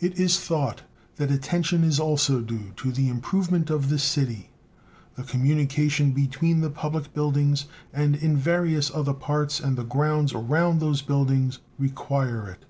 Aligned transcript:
It 0.00 0.20
is 0.20 0.38
thought 0.38 0.82
that 1.16 1.30
attention 1.30 1.82
is 1.82 1.98
also 1.98 2.42
due 2.42 2.74
to 2.76 2.92
the 2.92 3.08
improvement 3.08 3.70
of 3.70 3.88
this 3.88 4.02
city. 4.02 4.50
The 5.14 5.22
communication 5.22 6.12
between 6.12 6.60
the 6.60 6.68
public 6.68 7.14
buildings 7.14 7.64
and 7.90 8.14
in 8.14 8.36
various 8.36 8.90
other 8.94 9.14
parts 9.14 9.60
and 9.60 9.78
the 9.78 9.84
grounds 9.84 10.34
around 10.34 10.80
those 10.80 11.00
buildings 11.00 11.58
require 11.78 12.50
it. 12.50 12.66